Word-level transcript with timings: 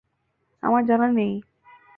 আমার 0.63 0.83
জানা 0.85 1.07
নেই। 1.11 1.33